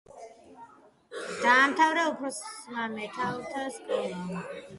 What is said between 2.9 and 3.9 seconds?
მეთაურთა